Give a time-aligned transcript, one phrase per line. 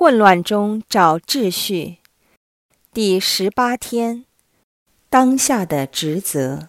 [0.00, 1.96] 混乱中找秩序。
[2.94, 4.26] 第十八天，
[5.10, 6.68] 当下的职责。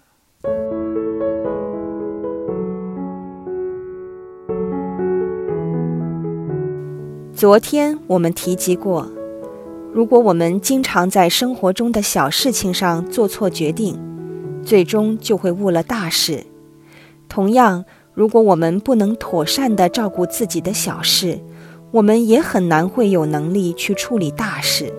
[7.31, 9.07] 昨天我们提及过，
[9.93, 13.96] 如果我们经常在生活中的小事情上做错决定，
[14.66, 16.48] 最终就会误了大事。
[17.27, 17.86] 同样，
[18.16, 21.39] 如果我们不能妥善的照顾自己的小事，
[21.92, 24.94] 我们也很难会有能力去处理大事。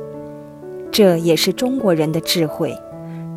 [0.91, 2.77] 这也是中国人的智慧。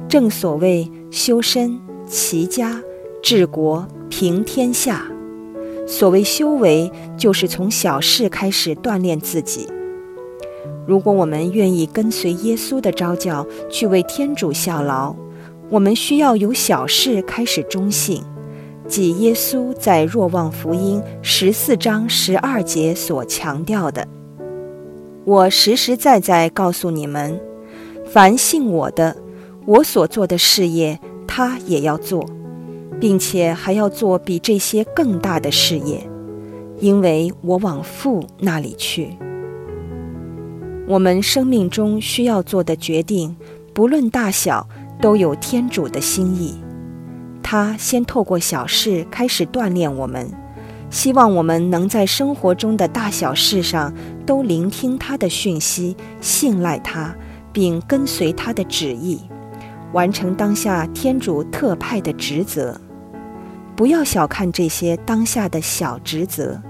[0.09, 2.81] 正所谓修身、齐家、
[3.21, 5.05] 治国、平天下。
[5.85, 9.67] 所谓修为，就是从小事开始锻炼自己。
[10.87, 15.15] 如果我们愿意跟随耶稣的召教，去为天主效劳，
[15.69, 18.23] 我们需要由小事开始忠信，
[18.87, 24.07] 即耶稣在若望福音十四章十二节所强调的。
[25.25, 27.39] 我实实在在告诉你们，
[28.05, 29.15] 凡信我的，
[29.65, 32.25] 我所做的事业，他也要做。
[32.99, 36.07] 并且还要做比这些更大的事业，
[36.79, 39.09] 因为我往父那里去。
[40.87, 43.35] 我们生命中需要做的决定，
[43.73, 44.65] 不论大小，
[45.01, 46.55] 都有天主的心意。
[47.43, 50.27] 他先透过小事开始锻炼我们，
[50.89, 53.93] 希望我们能在生活中的大小事上
[54.25, 57.13] 都聆听他的讯息，信赖他，
[57.51, 59.19] 并跟随他的旨意，
[59.91, 62.79] 完成当下天主特派的职责。
[63.75, 66.61] 不要小看这些当下的小职责，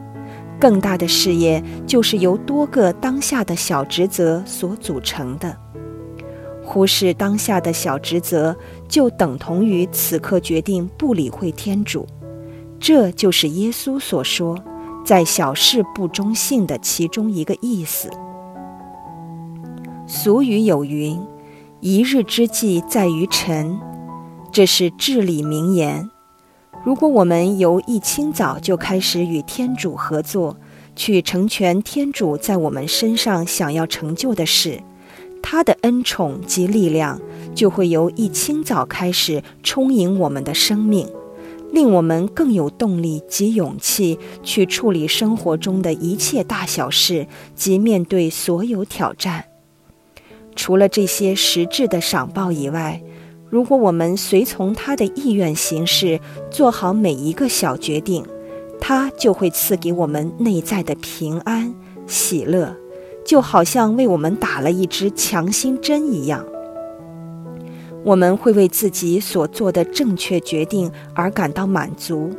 [0.59, 5.55] 更大的事业就是由多个当下的小职责所组成的。
[6.63, 8.55] 忽视当下的小职责，
[8.87, 12.07] 就等同于此刻决定不理会天主。
[12.79, 14.57] 这就是耶稣所说
[15.05, 18.09] “在小事不忠信”的其中一个意思。
[20.07, 21.21] 俗语有云
[21.79, 23.79] ：“一日之计在于晨”，
[24.51, 26.09] 这是至理名言。
[26.83, 30.57] 如果我们由一清早就开始与天主合作，
[30.95, 34.81] 去成全天主在我们身上想要成就的事，
[35.43, 37.21] 他的恩宠及力量
[37.53, 41.07] 就会由一清早开始充盈我们的生命，
[41.71, 49.45] 令我们更有动力及勇气去处理生活中的一切大小事及面对所有挑战。
[50.55, 53.03] 除了这些实质的赏报以外，
[53.49, 58.25] 如果我们随从他的意愿行事，做好每一个小决定，
[58.79, 61.73] 他就会赐给我们内在的平安
[62.07, 62.75] 喜乐，
[63.25, 66.45] 就好像为我们打了一支强心针一样。
[68.03, 72.29] 我们会为自己所做的正确决定而感到满足，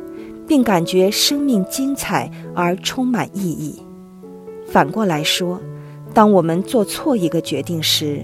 [0.47, 3.81] 并感觉生命精彩而充满意义。
[4.67, 5.59] 反过来说，
[6.13, 8.23] 当我们做错一个决定时，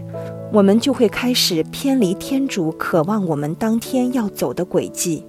[0.54, 5.26] 我们就会开始偏离天主渴望我们当天要走的轨迹，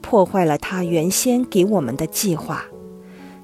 [0.00, 2.64] 破坏了他原先给我们的计划。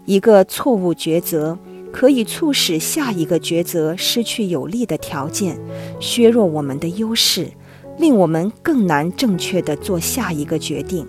[0.06, 1.58] 一个错误抉择
[1.93, 5.59] 可以促使下一个抉择失去有利的条件，
[6.00, 7.50] 削弱我们的优势，
[7.99, 11.06] 令我们更难正确的做下一个决定。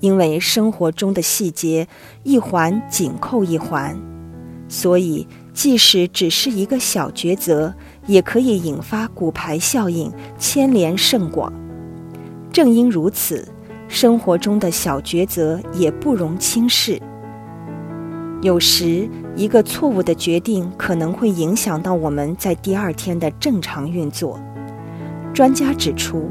[0.00, 1.88] 因为生活中的细节
[2.22, 3.98] 一环紧扣一环，
[4.68, 7.74] 所以即使只是一个小抉择。
[8.08, 11.52] 也可以引发骨牌效应，牵连甚广。
[12.52, 13.48] 正因如此，
[13.88, 17.02] 生活中的小抉择也不容轻视。
[18.42, 24.38] 有时，一个错误的决定可能会影响到我们在第二天的正常运作。
[25.32, 26.28] 专家指出，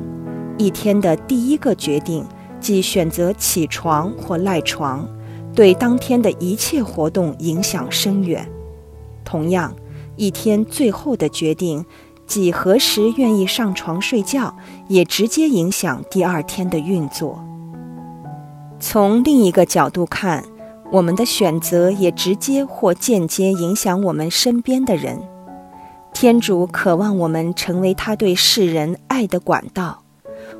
[0.57, 2.23] 一天的第一个决定，
[2.59, 5.07] 即选择起床或赖床，
[5.55, 8.47] 对当天的一切活动影响深远。
[9.23, 9.75] 同样，
[10.15, 11.85] 一天最后的决定，
[12.27, 14.55] 即何时愿意上床睡觉，
[14.87, 17.43] 也直接影响第二天的运作。
[18.79, 20.43] 从另一个角度看，
[20.91, 25.19] 我们的选择也直接或间接影响我们身边的人。
[26.13, 30.03] 天主渴望我们成为他对世人爱的管道。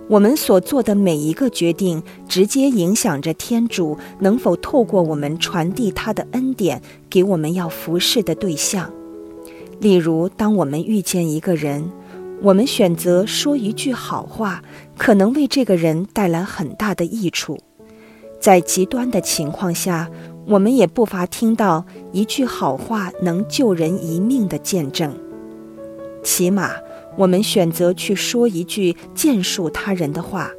[0.09, 8.91] 我们所做的每一个决定，直接影响着天主能否透过我们传递他的恩典给我们要服侍的对象。
[9.79, 11.89] 例如，当我们遇见一个人，
[12.41, 14.61] 我们选择说一句好话，
[14.97, 17.57] 可能为这个人带来很大的益处。
[18.45, 20.07] 在极端的情况下，
[20.45, 25.11] 我们也不乏听到一句好话能救人一命的见证。
[26.21, 26.73] 起码，
[27.17, 30.51] 我们选择去说一句建树他人的话，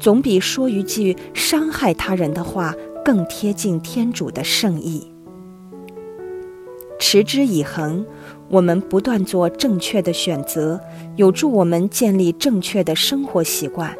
[0.00, 2.74] 总比说一句伤害他人的话
[3.04, 5.06] 更贴近天主的圣意。
[6.98, 8.04] 持之以恒，
[8.48, 10.80] 我们不断做正确的选择，
[11.14, 13.94] 有助我们建立正确的生活习惯，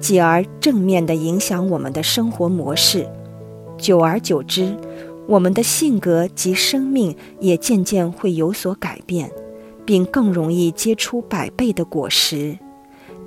[0.00, 3.06] 继而正面地影响我们的生活模式。
[3.76, 4.76] 久而久之，
[5.26, 9.30] 我们的性格及生命也渐渐会有所改变，
[9.84, 12.58] 并更容易结出百倍的果实。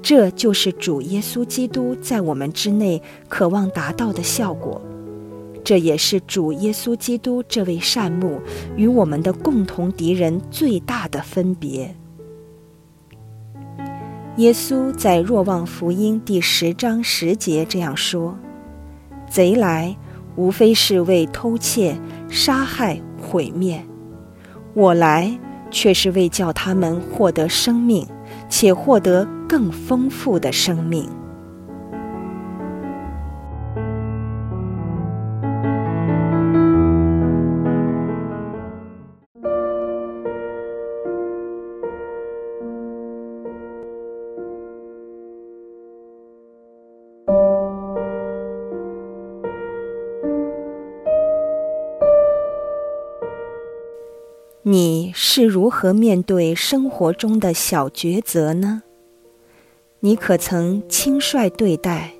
[0.02, 4.82] 这就是主耶稣基督在我们之内渴望达到的效果。
[5.64, 8.40] 这也是主耶稣基督这位善牧
[8.78, 11.94] 与我们的共同敌人最大的分别。
[14.38, 18.38] 耶稣在若望福音第十章十节这样说
[19.30, 19.96] ：“贼来。”
[20.38, 22.00] 无非是为偷窃、
[22.30, 23.84] 杀害、毁灭，
[24.76, 25.36] 我来
[25.72, 28.06] 却是为叫他们获得生命，
[28.48, 31.10] 且获得更丰富的生命。
[54.70, 58.84] 你是如何面对生活中的小抉择呢？
[60.02, 62.16] 你可曾轻率对待？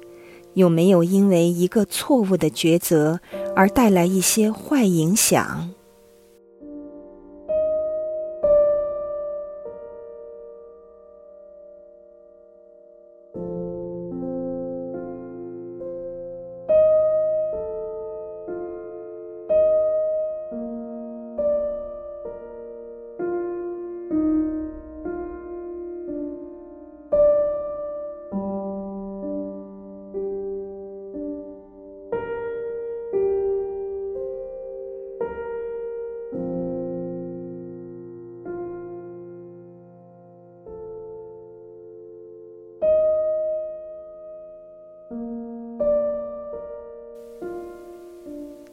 [0.54, 3.20] 有没有因为一个错误的抉择
[3.54, 5.72] 而带来一些坏影响？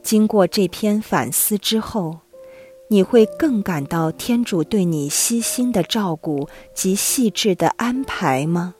[0.04, 2.18] 经过这篇反思之后，
[2.88, 8.74] 你会更感到天主对你悉心的照顾及细致的安排吗？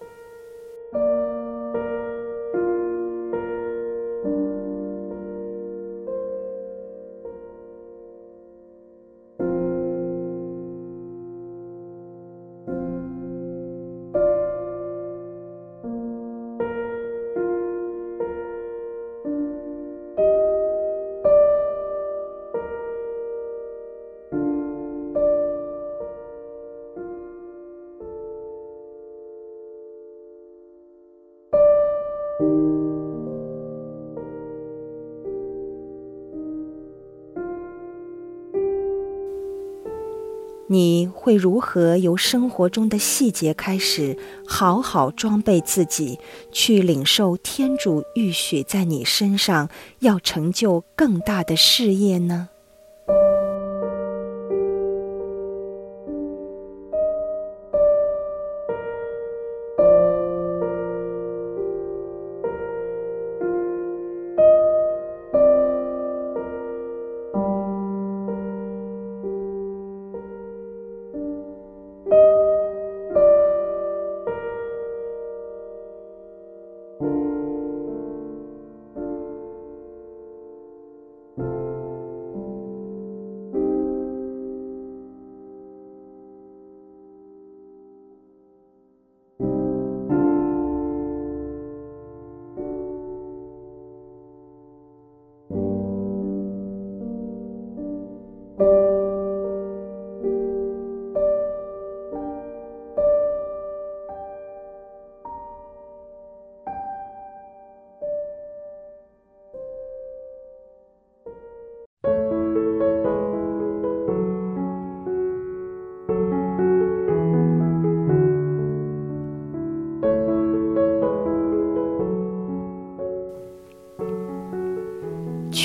[40.66, 44.16] 你会如何由生活中的细节开始，
[44.46, 46.18] 好好装备自己，
[46.50, 49.68] 去领受天主预许在你身上
[49.98, 52.48] 要成就更大的事业呢？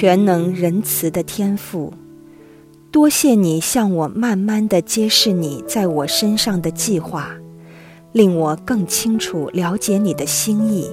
[0.01, 1.91] 全能仁慈的天赋，
[2.89, 7.31] 多谢你向我慢慢的揭示你在我身上的计划，
[8.13, 10.89] 令我更清楚了解你的心意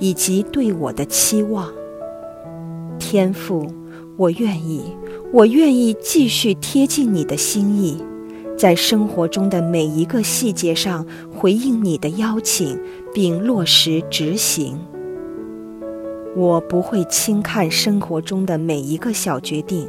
[0.00, 1.72] 以及对我的期望。
[2.98, 3.64] 天赋，
[4.16, 4.82] 我愿意，
[5.32, 8.02] 我愿意继续贴近你的心意，
[8.56, 12.76] 在生活中的每一个细节上回应你的邀请，
[13.14, 14.76] 并落实执行。
[16.36, 19.88] 我不会轻看生活中的每一个小决定，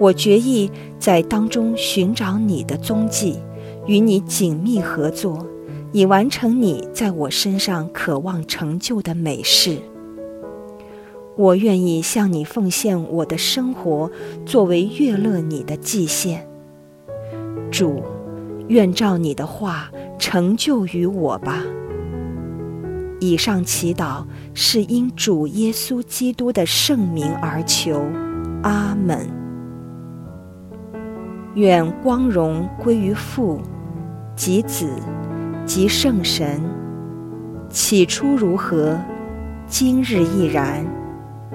[0.00, 3.38] 我决意在当中寻找你的踪迹，
[3.86, 5.46] 与你紧密合作，
[5.92, 9.78] 以完成你在我身上渴望成就的美事。
[11.36, 14.10] 我愿意向你奉献我的生活，
[14.44, 16.46] 作为悦乐你的祭献。
[17.70, 18.02] 主，
[18.68, 21.64] 愿照你的话成就于我吧。
[23.20, 24.24] 以上祈祷
[24.54, 28.02] 是因主耶稣基督的圣名而求，
[28.62, 29.28] 阿门。
[31.54, 33.60] 愿光荣归于父、
[34.34, 34.88] 及子、
[35.64, 36.60] 及圣神。
[37.68, 38.98] 起初如何，
[39.66, 40.84] 今日亦然。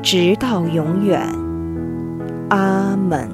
[0.04, 1.20] 直到永远，
[2.50, 3.28] 阿门。